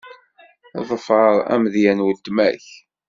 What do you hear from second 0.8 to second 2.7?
Ḍfeṛ amedya n weltma-k.